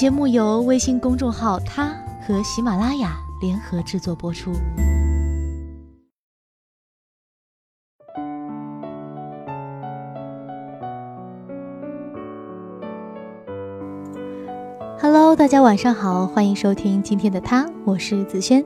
[0.00, 1.94] 节目由微信公众号“他”
[2.26, 4.50] 和喜马拉雅联合制作播出。
[14.98, 18.64] Hello，大家晚上好，欢迎收听今天的他，我是子轩。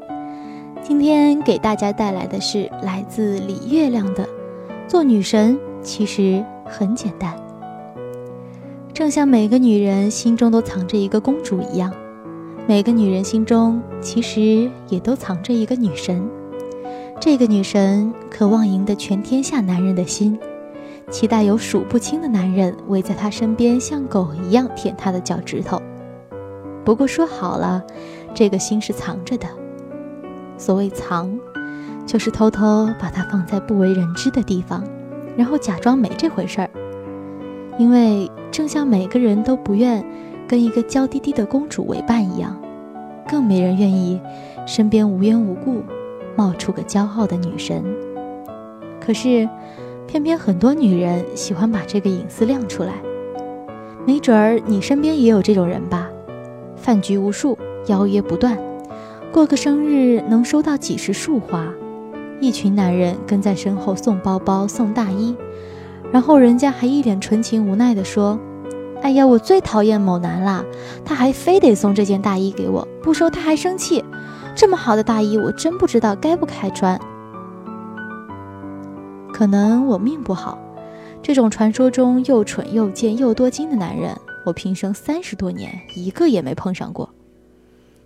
[0.84, 4.24] 今天给大家带来的是来自李月亮的
[4.86, 7.36] 《做女神其实很简单》。
[8.94, 11.92] 正像每个女人心中都藏着一个公主一样，
[12.68, 16.24] 每个女人心中其实也都藏着一个女神。
[17.20, 20.38] 这个女神渴望赢得全天下男人的心，
[21.10, 25.82] 期待有数不清的男人围在她身边，像狗一样舔她的脚趾头。
[26.84, 27.82] 不过说好了，
[28.32, 29.48] 这个心是藏着的。
[30.56, 31.36] 所谓藏，
[32.06, 34.84] 就是偷偷把它放在不为人知的地方，
[35.36, 36.70] 然后假装没这回事儿。
[37.78, 40.04] 因为正像每个人都不愿
[40.46, 42.56] 跟一个娇滴滴的公主为伴一样，
[43.28, 44.20] 更没人愿意
[44.66, 45.82] 身边无缘无故
[46.36, 47.82] 冒出个骄傲的女神。
[49.00, 49.48] 可是，
[50.06, 52.92] 偏偏很多女人喜欢把这个隐私亮出来。
[54.06, 56.08] 没准儿你身边也有这种人吧？
[56.76, 58.58] 饭局无数，邀约不断，
[59.32, 61.68] 过个生日能收到几十束花，
[62.38, 65.34] 一群男人跟在身后送包包、送大衣。
[66.14, 68.38] 然后人家还一脸纯情无奈地说
[69.02, 70.64] ：“哎呀，我最讨厌某男啦，
[71.04, 74.04] 他还非得送这件大衣给我，不收他还生气。
[74.54, 76.96] 这么好的大衣，我真不知道该不该穿。
[79.32, 80.56] 可能我命不好，
[81.20, 87.10] 这种传说中又蠢又贱又多金的男人，我平生三十多年一个也没碰上过。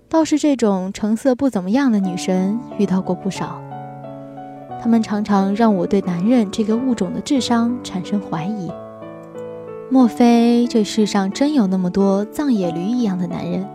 [0.09, 3.61] 倒是这种成色不怎么样的女神遇到过不少。”
[4.81, 8.71] 他们常常让我对男人这个物种的智商产生怀疑。
[9.91, 13.67] 莫非这世上真有那么多藏野驴一样的男人，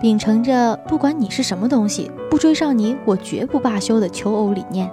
[0.00, 4.90] 秉承着不管你是什么东西，不追上你我绝不罢休的求偶理念？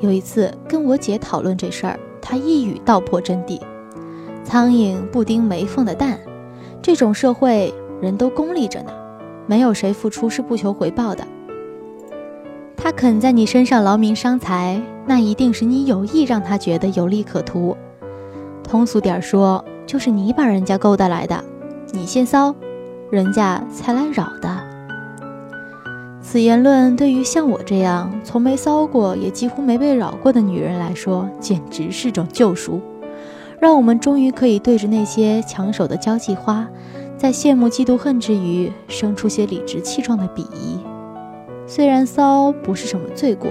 [0.00, 3.60] 有一次跟我姐讨论这事儿，她一语道破真谛：
[4.42, 6.18] 苍蝇不叮没缝的蛋，
[6.82, 8.90] 这种社会人都功利着呢，
[9.46, 11.24] 没有谁付出是不求回报的。
[12.96, 17.76] 肯在你身上劳民伤财，那一定是你有意让他觉得有利可图。
[18.62, 21.44] 通俗点说，就是你把人家勾搭来的，
[21.92, 22.54] 你先骚，
[23.10, 24.48] 人家才来扰的。
[26.22, 32.80] 此言论对于像我这样从没骚过，也几乎没被扰过的女人来说，简直是种救赎，
[33.58, 36.66] 让我们终于可以对着那些抢手的交际花，
[37.18, 40.78] 在羡慕、嫉妒、恨之余，生出些理直气壮的鄙夷。
[41.74, 43.50] 虽然骚不是什么罪过，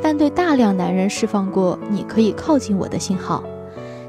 [0.00, 3.44] 但对大量男人释放过“你可以靠近我的”信号，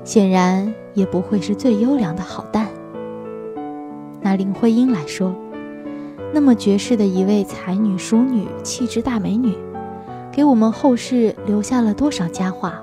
[0.06, 2.70] 显然也不会是最优良的好蛋。
[4.22, 5.36] 拿林徽因来说，
[6.34, 9.58] 那么绝世的一位才女、淑女、气质大美女，
[10.32, 12.82] 给我们后世留下了多少佳话，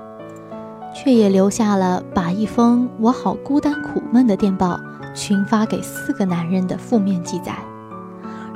[0.93, 4.79] 却也留下了把一封“我好孤单苦闷”的电报
[5.15, 7.55] 群发给四个男人的负面记载。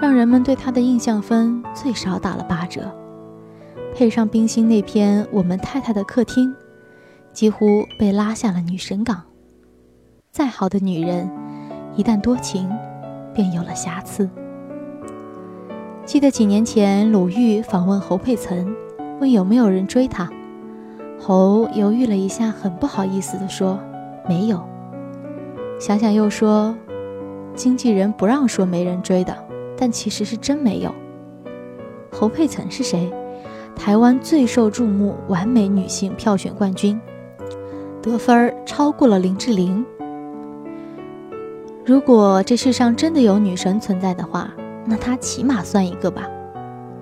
[0.05, 2.95] 让人们对他的印象分最少打了八折，
[3.95, 6.47] 配上冰心那篇《我们太太的客厅》，
[7.33, 9.23] 几乎被拉下了女神岗。
[10.29, 11.27] 再好的女人，
[11.95, 12.69] 一旦多情，
[13.33, 14.29] 便有了瑕疵。
[16.05, 18.71] 记得几年前鲁豫访问侯佩岑，
[19.19, 20.29] 问有没有人追她，
[21.19, 23.79] 侯犹豫了一下，很不好意思地说
[24.29, 24.61] ：“没有。”
[25.81, 26.77] 想想又说
[27.57, 29.35] ：“经纪人不让说没人追的。”
[29.77, 30.93] 但其实是真没有。
[32.11, 33.11] 侯佩岑是谁？
[33.75, 36.97] 台湾最受注目完美女性票选冠军，
[38.01, 39.85] 得分超过了林志玲。
[41.85, 44.49] 如果这世上真的有女神存在的话，
[44.85, 46.25] 那她起码算一个吧。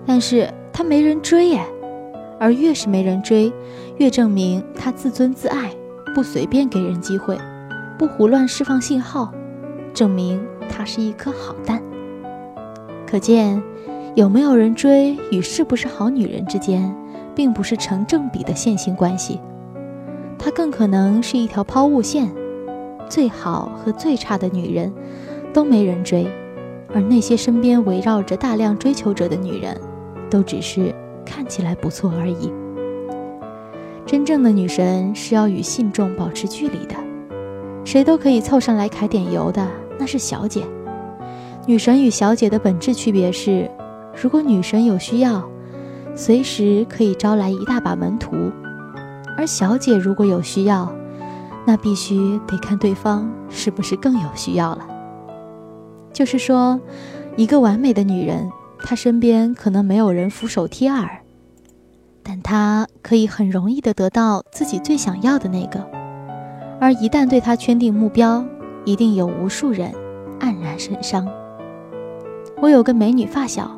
[0.04, 1.64] 但是她没人追耶，
[2.40, 3.54] 而越是没人追，
[3.98, 5.72] 越证明她自尊自爱，
[6.16, 7.38] 不随便给人机会，
[8.00, 9.32] 不胡乱释放信号，
[9.94, 11.80] 证明她是一颗好蛋。
[13.14, 13.62] 可见，
[14.16, 16.92] 有没有人追与是不是好女人之间，
[17.36, 19.40] 并不是成正比的线性关系，
[20.40, 22.28] 它更可能是一条抛物线。
[23.08, 24.92] 最好和最差的女人，
[25.54, 26.26] 都没人追，
[26.92, 29.80] 而那些身边围绕着大量追求者的女人，
[30.28, 30.92] 都只是
[31.24, 32.52] 看起来不错而已。
[34.08, 36.96] 真正的女神是要与信众保持距离的，
[37.86, 39.68] 谁都可以凑上来揩点油的，
[40.00, 40.64] 那是小姐。
[41.66, 43.72] 女神与小姐的本质区别是，
[44.22, 45.42] 如果女神有需要，
[46.14, 48.52] 随时可以招来一大把门徒；
[49.38, 50.94] 而小姐如果有需要，
[51.66, 54.86] 那必须得看对方是不是更有需要了。
[56.12, 56.78] 就是说，
[57.38, 61.22] 一个完美的女人，她身边可能没有人俯首帖耳，
[62.22, 65.80] 但她可以很容易的得到自己最想要的那个。
[66.82, 68.44] 而一旦对她圈定目标，
[68.84, 69.94] 一定有无数人
[70.42, 71.26] 黯然神伤。
[72.64, 73.70] 我有个美女发小，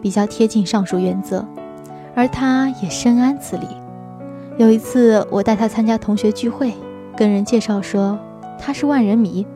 [0.00, 1.46] 比较贴近上述原则，
[2.14, 3.66] 而她也深谙此理。
[4.56, 6.72] 有一次，我带她参加同学聚会，
[7.14, 8.18] 跟人介绍说
[8.58, 9.46] 她是万人迷，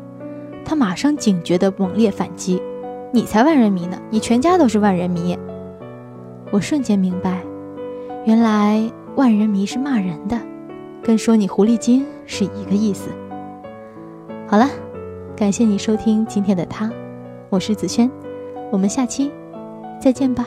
[0.62, 2.60] 她马上警觉地猛烈反击
[3.14, 5.38] ：“你才万人迷呢，你全家都是万人迷。”
[6.52, 7.40] 我瞬间明白，
[8.26, 10.38] 原来万人迷是骂人的，
[11.02, 13.08] 跟说你狐狸精是一个意思。
[14.46, 14.68] 好了。
[15.34, 16.90] 感谢你收听今天的他，
[17.50, 18.10] 我是子轩，
[18.70, 19.30] 我们下期
[20.00, 20.46] 再见吧。